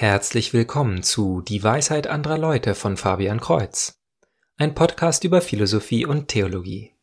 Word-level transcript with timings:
Herzlich 0.00 0.52
willkommen 0.52 1.02
zu 1.02 1.40
Die 1.40 1.64
Weisheit 1.64 2.06
anderer 2.06 2.38
Leute 2.38 2.76
von 2.76 2.96
Fabian 2.96 3.40
Kreuz, 3.40 4.00
ein 4.56 4.76
Podcast 4.76 5.24
über 5.24 5.40
Philosophie 5.40 6.06
und 6.06 6.28
Theologie. 6.28 6.94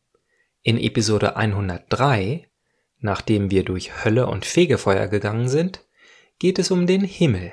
In 0.62 0.78
Episode 0.78 1.36
103, 1.36 2.48
nachdem 3.00 3.50
wir 3.50 3.66
durch 3.66 4.02
Hölle 4.02 4.28
und 4.28 4.46
Fegefeuer 4.46 5.08
gegangen 5.08 5.50
sind, 5.50 5.84
geht 6.38 6.58
es 6.58 6.70
um 6.70 6.86
den 6.86 7.02
Himmel. 7.02 7.52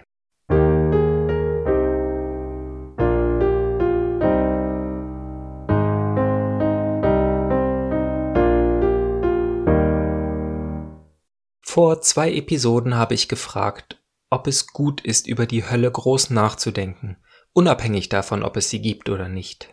Vor 11.62 12.00
zwei 12.00 12.32
Episoden 12.34 12.96
habe 12.96 13.14
ich 13.14 13.28
gefragt, 13.28 14.00
ob 14.34 14.48
es 14.48 14.66
gut 14.66 15.02
ist, 15.02 15.28
über 15.28 15.46
die 15.46 15.70
Hölle 15.70 15.92
groß 15.92 16.32
nachzudenken, 16.32 17.18
unabhängig 17.54 18.10
davon, 18.10 18.42
ob 18.42 18.58
es 18.58 18.68
sie 18.68 18.82
gibt 18.82 19.10
oder 19.10 19.30
nicht. 19.30 19.72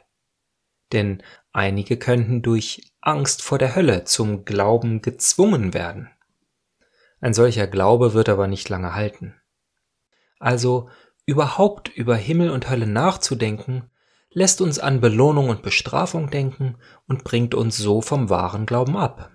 Denn 0.93 1.23
einige 1.51 1.97
könnten 1.97 2.43
durch 2.43 2.93
Angst 3.01 3.41
vor 3.41 3.57
der 3.57 3.75
Hölle 3.75 4.05
zum 4.05 4.45
Glauben 4.45 5.01
gezwungen 5.01 5.73
werden. 5.73 6.11
Ein 7.23 7.33
solcher 7.33 7.67
Glaube 7.67 8.13
wird 8.13 8.29
aber 8.29 8.49
nicht 8.49 8.69
lange 8.69 8.95
halten. 8.95 9.35
Also 10.39 10.91
überhaupt 11.25 11.89
über 11.89 12.17
Himmel 12.17 12.51
und 12.51 12.69
Hölle 12.69 12.87
nachzudenken, 12.87 13.91
lässt 14.29 14.61
uns 14.61 14.79
an 14.79 15.01
Belohnung 15.01 15.49
und 15.49 15.63
Bestrafung 15.63 16.29
denken 16.29 16.77
und 17.09 17.25
bringt 17.25 17.55
uns 17.55 17.79
so 17.79 18.03
vom 18.03 18.29
wahren 18.29 18.67
Glauben 18.67 18.99
ab. 18.99 19.31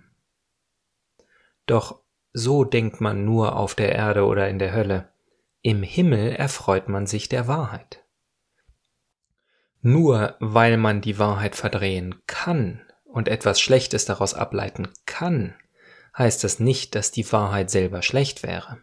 Doch 1.65 2.03
so 2.31 2.63
denkt 2.63 3.01
man 3.01 3.25
nur 3.25 3.55
auf 3.55 3.73
der 3.73 3.93
Erde 3.93 4.25
oder 4.25 4.49
in 4.49 4.59
der 4.59 4.71
Hölle. 4.71 5.14
Im 5.65 5.81
Himmel 5.81 6.33
erfreut 6.33 6.89
man 6.89 7.07
sich 7.07 7.27
der 7.27 7.47
Wahrheit. 7.47 8.03
Nur 9.81 10.35
weil 10.39 10.77
man 10.77 11.01
die 11.01 11.17
Wahrheit 11.17 11.55
verdrehen 11.55 12.21
kann 12.27 12.81
und 13.03 13.27
etwas 13.27 13.59
Schlechtes 13.59 14.05
daraus 14.05 14.35
ableiten 14.35 14.89
kann, 15.07 15.55
heißt 16.15 16.43
das 16.43 16.59
nicht, 16.59 16.93
dass 16.93 17.09
die 17.09 17.31
Wahrheit 17.31 17.71
selber 17.71 18.03
schlecht 18.03 18.43
wäre. 18.43 18.77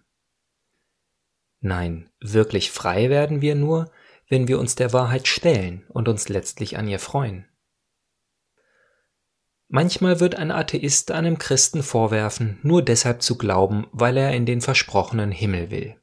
Nein, 1.60 2.10
wirklich 2.18 2.72
frei 2.72 3.10
werden 3.10 3.42
wir 3.42 3.54
nur, 3.54 3.92
wenn 4.28 4.48
wir 4.48 4.58
uns 4.58 4.74
der 4.74 4.92
Wahrheit 4.92 5.28
stellen 5.28 5.86
und 5.88 6.08
uns 6.08 6.28
letztlich 6.28 6.78
an 6.78 6.88
ihr 6.88 6.98
freuen. 6.98 7.46
Manchmal 9.68 10.18
wird 10.18 10.34
ein 10.34 10.50
Atheist 10.50 11.12
einem 11.12 11.38
Christen 11.38 11.84
vorwerfen, 11.84 12.58
nur 12.64 12.82
deshalb 12.82 13.22
zu 13.22 13.38
glauben, 13.38 13.86
weil 13.92 14.16
er 14.16 14.32
in 14.32 14.46
den 14.46 14.60
versprochenen 14.60 15.30
Himmel 15.30 15.70
will. 15.70 16.01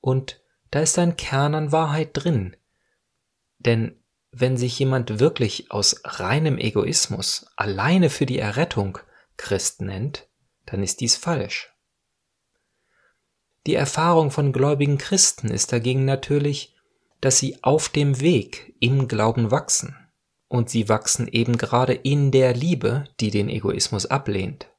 Und 0.00 0.40
da 0.70 0.80
ist 0.80 0.98
ein 0.98 1.16
Kern 1.16 1.54
an 1.54 1.72
Wahrheit 1.72 2.10
drin. 2.12 2.56
Denn 3.58 3.98
wenn 4.30 4.56
sich 4.56 4.78
jemand 4.78 5.20
wirklich 5.20 5.70
aus 5.70 6.00
reinem 6.04 6.58
Egoismus 6.58 7.46
alleine 7.56 8.10
für 8.10 8.26
die 8.26 8.38
Errettung 8.38 8.98
Christ 9.36 9.80
nennt, 9.80 10.28
dann 10.66 10.82
ist 10.82 11.00
dies 11.00 11.16
falsch. 11.16 11.72
Die 13.66 13.74
Erfahrung 13.74 14.30
von 14.30 14.52
gläubigen 14.52 14.98
Christen 14.98 15.48
ist 15.48 15.72
dagegen 15.72 16.04
natürlich, 16.04 16.76
dass 17.20 17.38
sie 17.38 17.62
auf 17.62 17.88
dem 17.88 18.20
Weg 18.20 18.74
im 18.80 19.08
Glauben 19.08 19.50
wachsen. 19.50 19.96
Und 20.48 20.70
sie 20.70 20.88
wachsen 20.88 21.28
eben 21.28 21.58
gerade 21.58 21.92
in 21.92 22.30
der 22.30 22.54
Liebe, 22.54 23.04
die 23.20 23.30
den 23.30 23.48
Egoismus 23.50 24.06
ablehnt. 24.06 24.70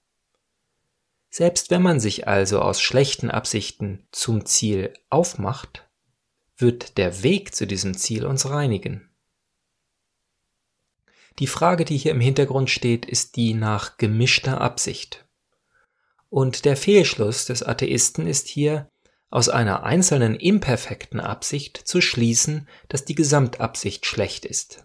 Selbst 1.29 1.69
wenn 1.69 1.81
man 1.81 1.99
sich 1.99 2.27
also 2.27 2.59
aus 2.59 2.81
schlechten 2.81 3.29
Absichten 3.29 4.07
zum 4.11 4.45
Ziel 4.45 4.93
aufmacht, 5.09 5.87
wird 6.57 6.97
der 6.97 7.23
Weg 7.23 7.53
zu 7.53 7.67
diesem 7.67 7.95
Ziel 7.95 8.25
uns 8.25 8.49
reinigen. 8.49 9.09
Die 11.37 11.47
Frage, 11.47 11.85
die 11.85 11.97
hier 11.97 12.11
im 12.11 12.19
Hintergrund 12.19 12.69
steht, 12.69 13.05
ist 13.05 13.35
die 13.37 13.53
nach 13.53 13.97
gemischter 13.97 14.59
Absicht. 14.59 15.25
Und 16.29 16.65
der 16.65 16.75
Fehlschluss 16.75 17.45
des 17.45 17.63
Atheisten 17.63 18.27
ist 18.27 18.47
hier, 18.47 18.89
aus 19.29 19.47
einer 19.47 19.83
einzelnen 19.83 20.35
imperfekten 20.35 21.19
Absicht 21.19 21.77
zu 21.77 22.01
schließen, 22.01 22.67
dass 22.87 23.05
die 23.05 23.15
Gesamtabsicht 23.15 24.05
schlecht 24.05 24.45
ist. 24.45 24.83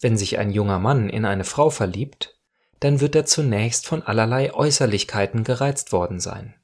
Wenn 0.00 0.16
sich 0.16 0.38
ein 0.38 0.50
junger 0.50 0.80
Mann 0.80 1.08
in 1.08 1.24
eine 1.24 1.44
Frau 1.44 1.70
verliebt, 1.70 2.39
dann 2.80 3.00
wird 3.00 3.14
er 3.14 3.26
zunächst 3.26 3.86
von 3.86 4.02
allerlei 4.02 4.52
Äußerlichkeiten 4.52 5.44
gereizt 5.44 5.92
worden 5.92 6.18
sein. 6.18 6.54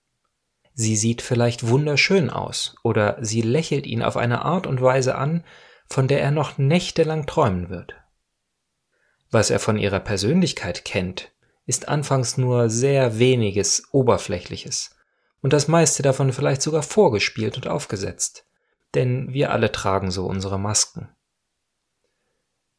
Sie 0.72 0.96
sieht 0.96 1.22
vielleicht 1.22 1.68
wunderschön 1.68 2.28
aus 2.28 2.74
oder 2.82 3.16
sie 3.20 3.42
lächelt 3.42 3.86
ihn 3.86 4.02
auf 4.02 4.16
eine 4.16 4.42
Art 4.42 4.66
und 4.66 4.82
Weise 4.82 5.14
an, 5.14 5.44
von 5.88 6.08
der 6.08 6.20
er 6.20 6.30
noch 6.30 6.58
nächtelang 6.58 7.26
träumen 7.26 7.70
wird. 7.70 7.94
Was 9.30 9.50
er 9.50 9.60
von 9.60 9.78
ihrer 9.78 10.00
Persönlichkeit 10.00 10.84
kennt, 10.84 11.32
ist 11.64 11.88
anfangs 11.88 12.36
nur 12.36 12.70
sehr 12.70 13.18
weniges 13.18 13.84
Oberflächliches 13.92 14.96
und 15.40 15.52
das 15.52 15.68
meiste 15.68 16.02
davon 16.02 16.32
vielleicht 16.32 16.62
sogar 16.62 16.82
vorgespielt 16.82 17.56
und 17.56 17.68
aufgesetzt, 17.68 18.46
denn 18.94 19.32
wir 19.32 19.52
alle 19.52 19.72
tragen 19.72 20.10
so 20.10 20.26
unsere 20.26 20.58
Masken. 20.58 21.08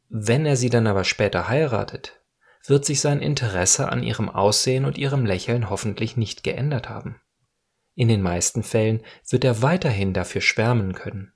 Wenn 0.10 0.46
er 0.46 0.56
sie 0.56 0.70
dann 0.70 0.88
aber 0.88 1.04
später 1.04 1.48
heiratet, 1.48 2.17
wird 2.70 2.86
sich 2.86 3.02
sein 3.02 3.22
Interesse 3.22 3.90
an 3.90 4.04
ihrem 4.04 4.30
Aussehen 4.30 4.86
und 4.86 4.98
ihrem 4.98 5.26
Lächeln 5.26 5.70
hoffentlich 5.70 6.18
nicht 6.18 6.44
geändert 6.44 6.90
haben. 6.90 7.22
In 7.96 8.10
den 8.10 8.22
meisten 8.22 8.62
Fällen 8.64 9.02
wird 9.30 9.44
er 9.44 9.62
weiterhin 9.62 10.14
dafür 10.14 10.42
schwärmen 10.42 10.94
können. 10.94 11.34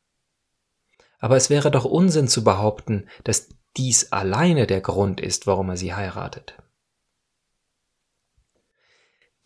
Aber 1.19 1.35
es 1.37 1.49
wäre 1.49 1.71
doch 1.71 1.85
Unsinn 1.85 2.27
zu 2.27 2.43
behaupten, 2.43 3.07
dass 3.23 3.49
dies 3.77 4.11
alleine 4.11 4.67
der 4.67 4.81
Grund 4.81 5.21
ist, 5.21 5.47
warum 5.47 5.69
er 5.69 5.77
sie 5.77 5.93
heiratet. 5.93 6.57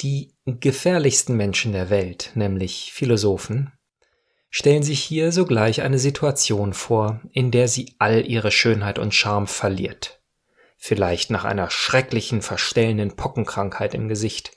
Die 0.02 0.36
gefährlichsten 0.46 1.38
Menschen 1.38 1.72
der 1.72 1.90
Welt, 1.90 2.32
nämlich 2.36 2.92
Philosophen, 2.92 3.72
stellen 4.50 4.84
sich 4.84 5.02
hier 5.02 5.32
sogleich 5.32 5.82
eine 5.82 6.00
Situation 6.00 6.74
vor, 6.74 7.22
in 7.32 7.52
der 7.52 7.68
sie 7.68 7.96
all 8.00 8.26
ihre 8.26 8.52
Schönheit 8.52 9.00
und 9.00 9.14
Charme 9.14 9.48
verliert 9.48 10.22
vielleicht 10.86 11.32
nach 11.32 11.46
einer 11.46 11.72
schrecklichen, 11.72 12.44
verstellenden 12.44 13.16
Pockenkrankheit 13.16 13.96
im 13.96 14.08
Gesicht, 14.08 14.52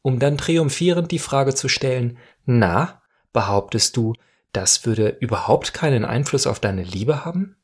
um 0.00 0.20
dann 0.20 0.38
triumphierend 0.38 1.10
die 1.10 1.18
Frage 1.18 1.56
zu 1.56 1.68
stellen, 1.68 2.18
na, 2.44 3.02
behauptest 3.32 3.96
du, 3.96 4.14
das 4.52 4.86
würde 4.86 5.08
überhaupt 5.08 5.74
keinen 5.74 6.04
Einfluss 6.04 6.46
auf 6.46 6.60
deine 6.60 6.84
Liebe 6.84 7.24
haben? 7.24 7.56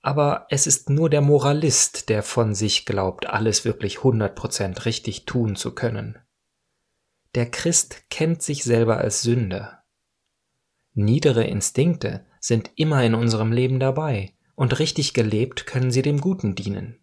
Aber 0.00 0.46
es 0.48 0.66
ist 0.66 0.88
nur 0.88 1.10
der 1.10 1.20
Moralist, 1.20 2.08
der 2.08 2.22
von 2.22 2.54
sich 2.54 2.86
glaubt, 2.86 3.26
alles 3.26 3.66
wirklich 3.66 4.02
hundert 4.02 4.36
Prozent 4.36 4.86
richtig 4.86 5.26
tun 5.26 5.54
zu 5.54 5.74
können. 5.74 6.18
Der 7.34 7.50
Christ 7.50 8.08
kennt 8.08 8.42
sich 8.42 8.64
selber 8.64 8.96
als 8.96 9.20
Sünder. 9.20 9.82
Niedere 10.94 11.44
Instinkte 11.44 12.24
sind 12.40 12.70
immer 12.76 13.04
in 13.04 13.14
unserem 13.14 13.52
Leben 13.52 13.80
dabei, 13.80 14.34
und 14.56 14.78
richtig 14.78 15.14
gelebt 15.14 15.66
können 15.66 15.90
sie 15.90 16.02
dem 16.02 16.20
Guten 16.20 16.54
dienen. 16.54 16.98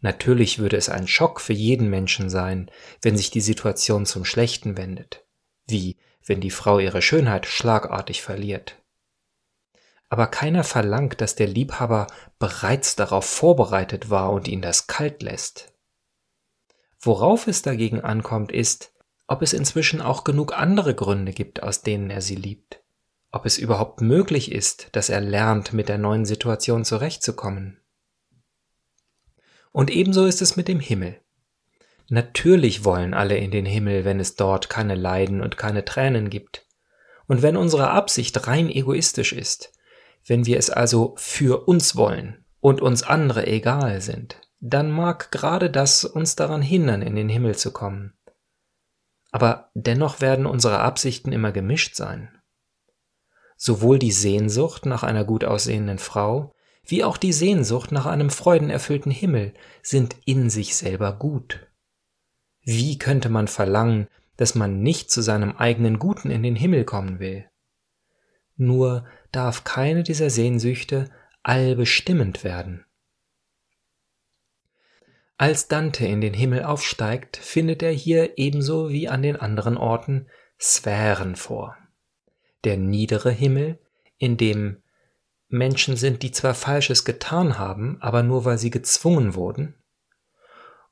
Natürlich 0.00 0.58
würde 0.58 0.76
es 0.76 0.88
ein 0.88 1.06
Schock 1.06 1.40
für 1.40 1.52
jeden 1.52 1.88
Menschen 1.88 2.28
sein, 2.28 2.70
wenn 3.00 3.16
sich 3.16 3.30
die 3.30 3.40
Situation 3.40 4.04
zum 4.04 4.24
Schlechten 4.24 4.76
wendet, 4.76 5.24
wie 5.66 5.96
wenn 6.24 6.40
die 6.40 6.50
Frau 6.50 6.78
ihre 6.78 7.02
Schönheit 7.02 7.46
schlagartig 7.46 8.22
verliert. 8.22 8.82
Aber 10.08 10.26
keiner 10.26 10.64
verlangt, 10.64 11.20
dass 11.20 11.36
der 11.36 11.46
Liebhaber 11.46 12.06
bereits 12.38 12.96
darauf 12.96 13.24
vorbereitet 13.24 14.10
war 14.10 14.30
und 14.30 14.48
ihn 14.48 14.60
das 14.60 14.86
kalt 14.88 15.22
lässt. 15.22 15.72
Worauf 17.00 17.46
es 17.46 17.62
dagegen 17.62 18.00
ankommt, 18.00 18.52
ist, 18.52 18.92
ob 19.26 19.42
es 19.42 19.52
inzwischen 19.52 20.00
auch 20.02 20.24
genug 20.24 20.52
andere 20.52 20.94
Gründe 20.94 21.32
gibt, 21.32 21.62
aus 21.62 21.82
denen 21.82 22.10
er 22.10 22.20
sie 22.20 22.36
liebt 22.36 22.81
ob 23.32 23.46
es 23.46 23.56
überhaupt 23.56 24.02
möglich 24.02 24.52
ist, 24.52 24.88
dass 24.92 25.08
er 25.08 25.20
lernt, 25.20 25.72
mit 25.72 25.88
der 25.88 25.98
neuen 25.98 26.26
Situation 26.26 26.84
zurechtzukommen. 26.84 27.80
Und 29.72 29.90
ebenso 29.90 30.26
ist 30.26 30.42
es 30.42 30.54
mit 30.54 30.68
dem 30.68 30.80
Himmel. 30.80 31.18
Natürlich 32.08 32.84
wollen 32.84 33.14
alle 33.14 33.38
in 33.38 33.50
den 33.50 33.64
Himmel, 33.64 34.04
wenn 34.04 34.20
es 34.20 34.36
dort 34.36 34.68
keine 34.68 34.94
Leiden 34.94 35.40
und 35.40 35.56
keine 35.56 35.86
Tränen 35.86 36.28
gibt. 36.28 36.66
Und 37.26 37.40
wenn 37.40 37.56
unsere 37.56 37.90
Absicht 37.90 38.46
rein 38.46 38.68
egoistisch 38.68 39.32
ist, 39.32 39.72
wenn 40.26 40.44
wir 40.44 40.58
es 40.58 40.68
also 40.68 41.14
für 41.16 41.66
uns 41.66 41.96
wollen 41.96 42.44
und 42.60 42.82
uns 42.82 43.02
andere 43.02 43.46
egal 43.46 44.02
sind, 44.02 44.36
dann 44.60 44.90
mag 44.90 45.32
gerade 45.32 45.70
das 45.70 46.04
uns 46.04 46.36
daran 46.36 46.60
hindern, 46.60 47.00
in 47.00 47.16
den 47.16 47.30
Himmel 47.30 47.56
zu 47.56 47.72
kommen. 47.72 48.12
Aber 49.30 49.70
dennoch 49.72 50.20
werden 50.20 50.44
unsere 50.44 50.80
Absichten 50.80 51.32
immer 51.32 51.50
gemischt 51.50 51.96
sein 51.96 52.41
sowohl 53.62 54.00
die 54.00 54.10
Sehnsucht 54.10 54.86
nach 54.86 55.04
einer 55.04 55.24
gut 55.24 55.44
aussehenden 55.44 55.98
Frau, 55.98 56.52
wie 56.84 57.04
auch 57.04 57.16
die 57.16 57.32
Sehnsucht 57.32 57.92
nach 57.92 58.06
einem 58.06 58.28
freudenerfüllten 58.28 59.12
Himmel 59.12 59.54
sind 59.82 60.16
in 60.24 60.50
sich 60.50 60.74
selber 60.74 61.12
gut. 61.12 61.60
Wie 62.64 62.98
könnte 62.98 63.28
man 63.28 63.46
verlangen, 63.46 64.08
dass 64.36 64.56
man 64.56 64.82
nicht 64.82 65.12
zu 65.12 65.22
seinem 65.22 65.56
eigenen 65.56 66.00
Guten 66.00 66.28
in 66.28 66.42
den 66.42 66.56
Himmel 66.56 66.84
kommen 66.84 67.20
will. 67.20 67.48
Nur 68.56 69.06
darf 69.30 69.62
keine 69.62 70.02
dieser 70.02 70.28
Sehnsüchte 70.28 71.08
allbestimmend 71.44 72.42
werden. 72.42 72.84
Als 75.36 75.68
Dante 75.68 76.04
in 76.04 76.20
den 76.20 76.34
Himmel 76.34 76.64
aufsteigt, 76.64 77.36
findet 77.36 77.82
er 77.84 77.92
hier 77.92 78.38
ebenso 78.38 78.90
wie 78.90 79.08
an 79.08 79.22
den 79.22 79.36
anderen 79.36 79.76
Orten 79.76 80.26
Sphären 80.58 81.36
vor. 81.36 81.76
Der 82.64 82.76
niedere 82.76 83.30
Himmel, 83.30 83.78
in 84.18 84.36
dem 84.36 84.82
Menschen 85.48 85.96
sind, 85.96 86.22
die 86.22 86.30
zwar 86.30 86.54
Falsches 86.54 87.04
getan 87.04 87.58
haben, 87.58 88.00
aber 88.00 88.22
nur 88.22 88.44
weil 88.44 88.58
sie 88.58 88.70
gezwungen 88.70 89.34
wurden, 89.34 89.74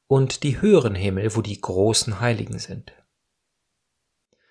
und 0.07 0.43
die 0.43 0.61
höheren 0.61 0.97
Himmel, 0.97 1.37
wo 1.37 1.41
die 1.41 1.61
großen 1.61 2.21
Heiligen 2.21 2.59
sind. 2.59 2.93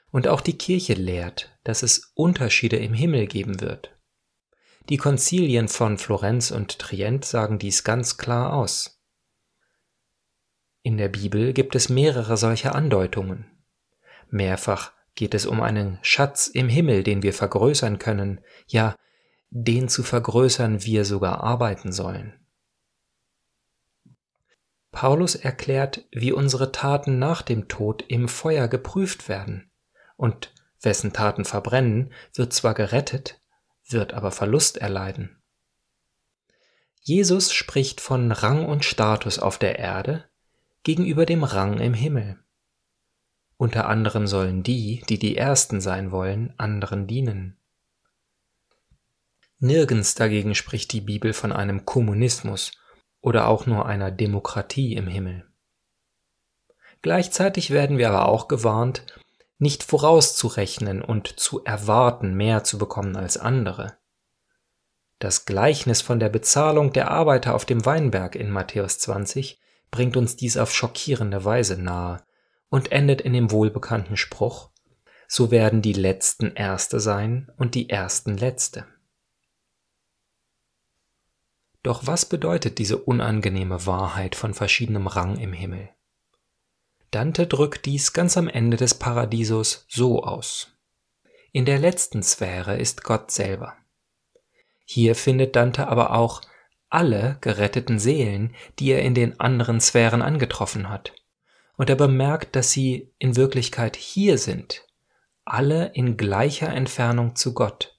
Und 0.10 0.28
auch 0.28 0.42
die 0.42 0.58
Kirche 0.58 0.94
lehrt, 0.94 1.60
dass 1.64 1.84
es 1.84 2.14
Unterschiede 2.16 2.78
im 2.78 2.94
Himmel 2.94 3.28
geben 3.28 3.60
wird. 3.60 3.96
Die 4.88 4.98
Konzilien 4.98 5.68
von 5.68 5.98
Florenz 5.98 6.50
und 6.50 6.80
Trient 6.80 7.26
sagen 7.26 7.60
dies 7.60 7.84
ganz 7.84 8.18
klar 8.18 8.54
aus. 8.54 9.00
In 10.82 10.98
der 10.98 11.10
Bibel 11.10 11.54
gibt 11.54 11.76
es 11.76 11.90
mehrere 11.90 12.38
solcher 12.38 12.74
Andeutungen. 12.74 13.46
Mehrfach 14.30 14.94
geht 15.20 15.34
es 15.34 15.46
um 15.46 15.62
einen 15.62 16.00
Schatz 16.02 16.48
im 16.48 16.70
Himmel, 16.70 17.04
den 17.04 17.24
wir 17.24 17.34
vergrößern 17.34 18.00
können, 18.00 18.40
ja, 18.68 18.96
den 19.50 19.90
zu 19.90 20.02
vergrößern 20.02 20.86
wir 20.86 21.04
sogar 21.04 21.44
arbeiten 21.44 21.92
sollen. 21.92 22.40
Paulus 24.94 25.36
erklärt, 25.36 26.08
wie 26.14 26.32
unsere 26.32 26.72
Taten 26.72 27.20
nach 27.20 27.42
dem 27.42 27.68
Tod 27.68 28.06
im 28.08 28.30
Feuer 28.30 28.70
geprüft 28.70 29.28
werden, 29.28 29.70
und 30.16 30.54
wessen 30.82 31.12
Taten 31.12 31.44
verbrennen, 31.44 32.14
wird 32.34 32.54
zwar 32.54 32.74
gerettet, 32.74 33.42
wird 33.90 34.14
aber 34.14 34.32
Verlust 34.32 34.78
erleiden. 34.78 35.44
Jesus 37.02 37.52
spricht 37.52 38.00
von 38.00 38.32
Rang 38.32 38.66
und 38.66 38.86
Status 38.86 39.38
auf 39.38 39.58
der 39.58 39.80
Erde 39.80 40.30
gegenüber 40.84 41.26
dem 41.26 41.44
Rang 41.44 41.82
im 41.82 41.94
Himmel. 41.94 42.40
Unter 43.60 43.90
anderem 43.90 44.26
sollen 44.26 44.64
die, 44.64 45.04
die 45.10 45.20
die 45.20 45.36
Ersten 45.36 45.82
sein 45.82 46.14
wollen, 46.14 46.54
anderen 46.56 47.08
dienen. 47.08 47.58
Nirgends 49.60 50.16
dagegen 50.16 50.56
spricht 50.56 50.94
die 50.94 51.02
Bibel 51.02 51.34
von 51.34 51.52
einem 51.52 51.86
Kommunismus 51.86 52.72
oder 53.20 53.50
auch 53.50 53.66
nur 53.66 53.86
einer 53.86 54.12
Demokratie 54.12 54.96
im 54.96 55.08
Himmel. 55.08 55.46
Gleichzeitig 57.02 57.72
werden 57.72 57.98
wir 57.98 58.08
aber 58.08 58.30
auch 58.30 58.48
gewarnt, 58.48 59.06
nicht 59.58 59.84
vorauszurechnen 59.84 61.02
und 61.02 61.28
zu 61.38 61.62
erwarten, 61.66 62.36
mehr 62.36 62.64
zu 62.64 62.78
bekommen 62.78 63.18
als 63.18 63.36
andere. 63.38 63.98
Das 65.20 65.44
Gleichnis 65.44 66.02
von 66.02 66.22
der 66.22 66.30
Bezahlung 66.30 66.94
der 66.94 67.12
Arbeiter 67.12 67.56
auf 67.56 67.66
dem 67.66 67.86
Weinberg 67.86 68.38
in 68.38 68.52
Matthäus 68.52 69.00
20 69.00 69.60
bringt 69.92 70.16
uns 70.16 70.38
dies 70.38 70.56
auf 70.56 70.74
schockierende 70.74 71.44
Weise 71.44 71.76
nahe 71.76 72.24
und 72.70 72.92
endet 72.92 73.22
in 73.22 73.34
dem 73.34 73.52
wohlbekannten 73.52 74.18
Spruch, 74.18 74.70
so 75.28 75.52
werden 75.52 75.82
die 75.82 75.94
Letzten 75.94 76.54
Erste 76.56 77.00
sein 77.00 77.52
und 77.58 77.76
die 77.76 77.90
Ersten 77.90 78.38
Letzte. 78.38 78.86
Doch 81.84 82.08
was 82.08 82.26
bedeutet 82.26 82.78
diese 82.78 82.98
unangenehme 82.98 83.86
Wahrheit 83.86 84.36
von 84.36 84.54
verschiedenem 84.54 85.08
Rang 85.08 85.38
im 85.38 85.54
Himmel? 85.54 85.90
Dante 87.12 87.48
drückt 87.48 87.86
dies 87.86 88.14
ganz 88.14 88.38
am 88.38 88.48
Ende 88.48 88.78
des 88.78 88.94
Paradiesos 88.94 89.86
so 89.88 90.24
aus. 90.24 90.76
In 91.52 91.66
der 91.66 91.80
letzten 91.80 92.22
Sphäre 92.22 92.78
ist 92.78 93.04
Gott 93.04 93.32
selber. 93.32 93.76
Hier 94.86 95.16
findet 95.16 95.56
Dante 95.56 95.88
aber 95.88 96.14
auch 96.14 96.42
alle 96.90 97.38
geretteten 97.42 98.00
Seelen, 98.00 98.56
die 98.78 98.92
er 98.92 99.02
in 99.02 99.16
den 99.16 99.40
anderen 99.40 99.80
Sphären 99.80 100.22
angetroffen 100.22 100.90
hat. 100.90 101.14
Und 101.80 101.90
er 101.90 101.96
bemerkt, 101.96 102.58
dass 102.58 102.74
sie 102.74 103.14
in 103.20 103.38
Wirklichkeit 103.38 103.96
hier 103.96 104.38
sind, 104.38 104.86
alle 105.46 105.94
in 105.94 106.18
gleicher 106.18 106.68
Entfernung 106.68 107.38
zu 107.38 107.54
Gott. 107.54 107.98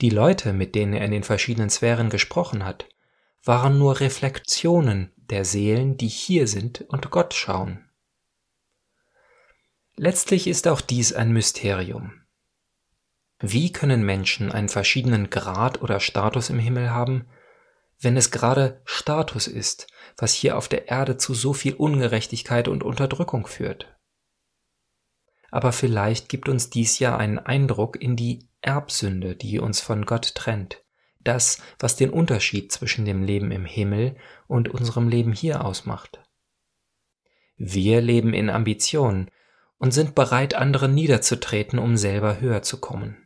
Die 0.00 0.10
Leute, 0.10 0.52
mit 0.52 0.74
denen 0.74 0.94
er 0.94 1.04
in 1.04 1.12
den 1.12 1.22
verschiedenen 1.22 1.70
Sphären 1.70 2.10
gesprochen 2.10 2.64
hat, 2.64 2.88
waren 3.44 3.78
nur 3.78 4.00
Reflexionen 4.00 5.12
der 5.16 5.44
Seelen, 5.44 5.96
die 5.96 6.08
hier 6.08 6.48
sind 6.48 6.80
und 6.88 7.12
Gott 7.12 7.34
schauen. 7.34 7.88
Letztlich 9.94 10.48
ist 10.48 10.66
auch 10.66 10.80
dies 10.80 11.12
ein 11.12 11.32
Mysterium. 11.32 12.24
Wie 13.38 13.70
können 13.70 14.04
Menschen 14.04 14.50
einen 14.50 14.68
verschiedenen 14.68 15.30
Grad 15.30 15.80
oder 15.82 16.00
Status 16.00 16.50
im 16.50 16.58
Himmel 16.58 16.90
haben, 16.90 17.28
wenn 18.02 18.16
es 18.16 18.30
gerade 18.30 18.82
Status 18.84 19.46
ist, 19.46 19.86
was 20.16 20.34
hier 20.34 20.58
auf 20.58 20.68
der 20.68 20.88
Erde 20.88 21.16
zu 21.16 21.34
so 21.34 21.52
viel 21.52 21.74
Ungerechtigkeit 21.74 22.68
und 22.68 22.82
Unterdrückung 22.82 23.46
führt? 23.46 23.96
Aber 25.50 25.72
vielleicht 25.72 26.28
gibt 26.28 26.48
uns 26.48 26.70
dies 26.70 26.98
ja 26.98 27.16
einen 27.16 27.38
Eindruck 27.38 28.00
in 28.00 28.16
die 28.16 28.48
Erbsünde, 28.62 29.36
die 29.36 29.58
uns 29.58 29.80
von 29.80 30.06
Gott 30.06 30.34
trennt, 30.34 30.82
das, 31.20 31.62
was 31.78 31.96
den 31.96 32.10
Unterschied 32.10 32.72
zwischen 32.72 33.04
dem 33.04 33.22
Leben 33.22 33.50
im 33.50 33.64
Himmel 33.64 34.16
und 34.46 34.68
unserem 34.68 35.08
Leben 35.08 35.32
hier 35.32 35.64
ausmacht. 35.64 36.20
Wir 37.56 38.00
leben 38.00 38.34
in 38.34 38.50
Ambition 38.50 39.30
und 39.78 39.92
sind 39.92 40.14
bereit, 40.14 40.54
anderen 40.54 40.94
niederzutreten, 40.94 41.78
um 41.78 41.96
selber 41.96 42.40
höher 42.40 42.62
zu 42.62 42.80
kommen. 42.80 43.21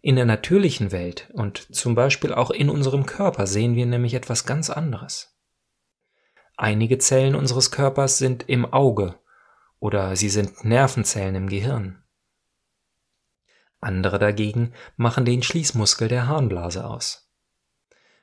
In 0.00 0.16
der 0.16 0.26
natürlichen 0.26 0.92
Welt 0.92 1.28
und 1.32 1.74
zum 1.74 1.94
Beispiel 1.94 2.32
auch 2.32 2.50
in 2.50 2.70
unserem 2.70 3.04
Körper 3.04 3.46
sehen 3.46 3.74
wir 3.74 3.86
nämlich 3.86 4.14
etwas 4.14 4.46
ganz 4.46 4.70
anderes. 4.70 5.36
Einige 6.56 6.98
Zellen 6.98 7.34
unseres 7.34 7.70
Körpers 7.70 8.18
sind 8.18 8.48
im 8.48 8.64
Auge 8.72 9.18
oder 9.80 10.14
sie 10.16 10.28
sind 10.28 10.64
Nervenzellen 10.64 11.34
im 11.34 11.48
Gehirn. 11.48 12.02
Andere 13.80 14.18
dagegen 14.18 14.72
machen 14.96 15.24
den 15.24 15.42
Schließmuskel 15.42 16.08
der 16.08 16.26
Harnblase 16.26 16.84
aus. 16.84 17.30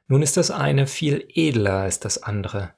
Nun 0.08 0.22
ist 0.22 0.38
das 0.38 0.52
eine 0.52 0.88
viel 0.88 1.26
edler 1.34 1.80
als 1.80 2.00
das 2.00 2.22
andere. 2.22 2.74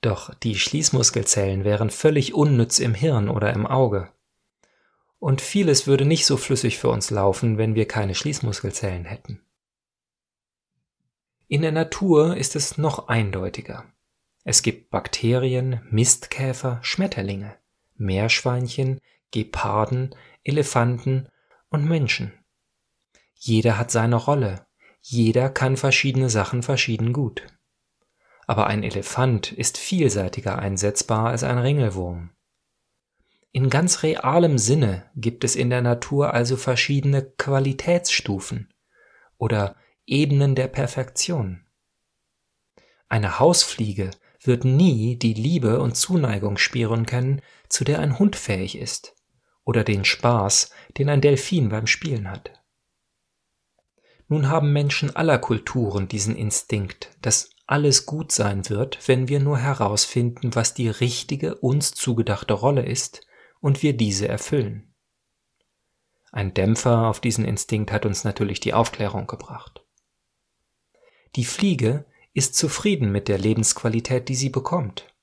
Doch 0.00 0.34
die 0.34 0.56
Schließmuskelzellen 0.56 1.64
wären 1.64 1.90
völlig 1.90 2.34
unnütz 2.34 2.78
im 2.78 2.94
Hirn 2.94 3.28
oder 3.28 3.52
im 3.52 3.66
Auge 3.66 4.12
und 5.18 5.40
vieles 5.40 5.86
würde 5.86 6.04
nicht 6.04 6.26
so 6.26 6.36
flüssig 6.36 6.78
für 6.78 6.88
uns 6.88 7.10
laufen, 7.10 7.58
wenn 7.58 7.74
wir 7.74 7.88
keine 7.88 8.14
Schließmuskelzellen 8.14 9.04
hätten. 9.04 9.40
In 11.48 11.62
der 11.62 11.72
Natur 11.72 12.36
ist 12.36 12.56
es 12.56 12.76
noch 12.76 13.08
eindeutiger. 13.08 13.84
Es 14.44 14.62
gibt 14.62 14.90
Bakterien, 14.90 15.80
Mistkäfer, 15.90 16.78
Schmetterlinge, 16.82 17.56
Meerschweinchen, 17.94 19.00
Geparden, 19.30 20.14
Elefanten 20.44 21.28
und 21.68 21.84
Menschen. 21.84 22.32
Jeder 23.34 23.78
hat 23.78 23.90
seine 23.90 24.16
Rolle, 24.16 24.66
jeder 25.00 25.50
kann 25.50 25.76
verschiedene 25.76 26.30
Sachen 26.30 26.62
verschieden 26.62 27.12
gut. 27.12 27.46
Aber 28.46 28.66
ein 28.66 28.82
Elefant 28.82 29.52
ist 29.52 29.78
vielseitiger 29.78 30.58
einsetzbar 30.58 31.28
als 31.28 31.42
ein 31.42 31.58
Ringelwurm. 31.58 32.30
In 33.56 33.70
ganz 33.70 34.02
realem 34.02 34.58
Sinne 34.58 35.10
gibt 35.16 35.42
es 35.42 35.56
in 35.56 35.70
der 35.70 35.80
Natur 35.80 36.34
also 36.34 36.58
verschiedene 36.58 37.22
Qualitätsstufen 37.22 38.68
oder 39.38 39.76
Ebenen 40.04 40.54
der 40.54 40.68
Perfektion. 40.68 41.64
Eine 43.08 43.38
Hausfliege 43.38 44.10
wird 44.42 44.66
nie 44.66 45.16
die 45.16 45.32
Liebe 45.32 45.80
und 45.80 45.96
Zuneigung 45.96 46.58
spüren 46.58 47.06
können, 47.06 47.40
zu 47.70 47.84
der 47.84 48.00
ein 48.00 48.18
Hund 48.18 48.36
fähig 48.36 48.76
ist, 48.76 49.16
oder 49.64 49.84
den 49.84 50.04
Spaß, 50.04 50.70
den 50.98 51.08
ein 51.08 51.22
Delfin 51.22 51.70
beim 51.70 51.86
Spielen 51.86 52.30
hat. 52.30 52.62
Nun 54.28 54.50
haben 54.50 54.74
Menschen 54.74 55.16
aller 55.16 55.38
Kulturen 55.38 56.08
diesen 56.08 56.36
Instinkt, 56.36 57.08
dass 57.22 57.48
alles 57.66 58.04
gut 58.04 58.32
sein 58.32 58.68
wird, 58.68 59.08
wenn 59.08 59.28
wir 59.28 59.40
nur 59.40 59.56
herausfinden, 59.56 60.54
was 60.54 60.74
die 60.74 60.90
richtige 60.90 61.54
uns 61.54 61.92
zugedachte 61.92 62.52
Rolle 62.52 62.84
ist 62.84 63.22
und 63.60 63.82
wir 63.82 63.96
diese 63.96 64.28
erfüllen. 64.28 64.94
Ein 66.32 66.54
Dämpfer 66.54 67.06
auf 67.06 67.20
diesen 67.20 67.44
Instinkt 67.44 67.92
hat 67.92 68.04
uns 68.04 68.24
natürlich 68.24 68.60
die 68.60 68.74
Aufklärung 68.74 69.26
gebracht. 69.26 69.84
Die 71.36 71.44
Fliege 71.44 72.04
ist 72.34 72.54
zufrieden 72.54 73.12
mit 73.12 73.28
der 73.28 73.38
Lebensqualität, 73.38 74.28
die 74.28 74.34
sie 74.34 74.50
bekommt. 74.50 75.14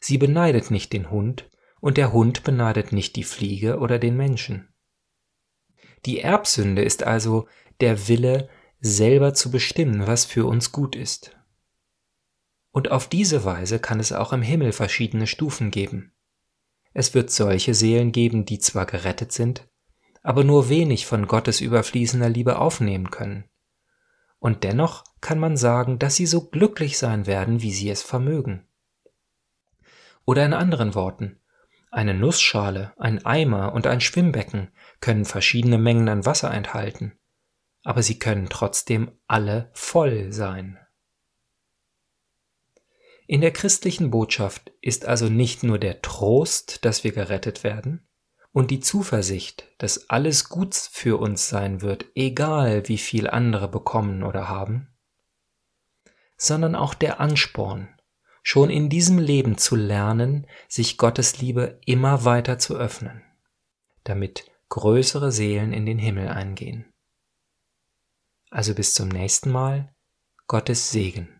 Sie 0.00 0.18
beneidet 0.18 0.70
nicht 0.70 0.92
den 0.92 1.10
Hund 1.10 1.50
und 1.80 1.96
der 1.96 2.12
Hund 2.12 2.44
beneidet 2.44 2.92
nicht 2.92 3.16
die 3.16 3.24
Fliege 3.24 3.78
oder 3.78 3.98
den 3.98 4.16
Menschen. 4.16 4.68
Die 6.06 6.20
Erbsünde 6.20 6.82
ist 6.82 7.02
also 7.02 7.48
der 7.80 8.08
Wille, 8.08 8.48
selber 8.80 9.34
zu 9.34 9.50
bestimmen, 9.50 10.06
was 10.06 10.24
für 10.24 10.46
uns 10.46 10.70
gut 10.72 10.94
ist. 10.94 11.36
Und 12.70 12.90
auf 12.90 13.08
diese 13.08 13.44
Weise 13.44 13.80
kann 13.80 13.98
es 13.98 14.12
auch 14.12 14.32
im 14.32 14.42
Himmel 14.42 14.72
verschiedene 14.72 15.26
Stufen 15.26 15.70
geben. 15.70 16.12
Es 16.92 17.14
wird 17.14 17.30
solche 17.30 17.74
Seelen 17.74 18.12
geben, 18.12 18.44
die 18.44 18.58
zwar 18.58 18.86
gerettet 18.86 19.32
sind, 19.32 19.68
aber 20.22 20.44
nur 20.44 20.68
wenig 20.68 21.06
von 21.06 21.26
Gottes 21.26 21.60
überfließender 21.60 22.28
Liebe 22.28 22.58
aufnehmen 22.58 23.10
können. 23.10 23.44
Und 24.38 24.64
dennoch 24.64 25.04
kann 25.20 25.38
man 25.38 25.56
sagen, 25.56 25.98
dass 25.98 26.16
sie 26.16 26.26
so 26.26 26.48
glücklich 26.48 26.98
sein 26.98 27.26
werden, 27.26 27.62
wie 27.62 27.72
sie 27.72 27.90
es 27.90 28.02
vermögen. 28.02 28.66
Oder 30.24 30.44
in 30.44 30.52
anderen 30.52 30.94
Worten, 30.94 31.40
eine 31.90 32.14
Nussschale, 32.14 32.92
ein 32.98 33.24
Eimer 33.24 33.72
und 33.72 33.86
ein 33.86 34.00
Schwimmbecken 34.00 34.70
können 35.00 35.24
verschiedene 35.24 35.78
Mengen 35.78 36.08
an 36.08 36.26
Wasser 36.26 36.52
enthalten, 36.52 37.18
aber 37.82 38.02
sie 38.02 38.18
können 38.18 38.48
trotzdem 38.50 39.12
alle 39.26 39.70
voll 39.72 40.32
sein. 40.32 40.78
In 43.28 43.42
der 43.42 43.52
christlichen 43.52 44.10
Botschaft 44.10 44.72
ist 44.80 45.04
also 45.04 45.28
nicht 45.28 45.62
nur 45.62 45.78
der 45.78 46.00
Trost, 46.00 46.86
dass 46.86 47.04
wir 47.04 47.12
gerettet 47.12 47.62
werden, 47.62 48.08
und 48.52 48.70
die 48.70 48.80
Zuversicht, 48.80 49.68
dass 49.76 50.08
alles 50.08 50.48
gut 50.48 50.74
für 50.74 51.20
uns 51.20 51.50
sein 51.50 51.82
wird, 51.82 52.06
egal 52.14 52.88
wie 52.88 52.96
viel 52.96 53.28
andere 53.28 53.68
bekommen 53.68 54.22
oder 54.22 54.48
haben, 54.48 54.88
sondern 56.38 56.74
auch 56.74 56.94
der 56.94 57.20
Ansporn, 57.20 57.88
schon 58.42 58.70
in 58.70 58.88
diesem 58.88 59.18
Leben 59.18 59.58
zu 59.58 59.76
lernen, 59.76 60.46
sich 60.66 60.96
Gottes 60.96 61.38
Liebe 61.38 61.78
immer 61.84 62.24
weiter 62.24 62.58
zu 62.58 62.76
öffnen, 62.76 63.22
damit 64.04 64.50
größere 64.70 65.32
Seelen 65.32 65.74
in 65.74 65.84
den 65.84 65.98
Himmel 65.98 66.28
eingehen. 66.28 66.86
Also 68.48 68.74
bis 68.74 68.94
zum 68.94 69.08
nächsten 69.08 69.50
Mal, 69.50 69.94
Gottes 70.46 70.90
Segen. 70.90 71.37